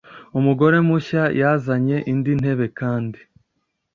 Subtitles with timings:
[0.39, 3.19] umugore mushya yazanye indi ntebe kandi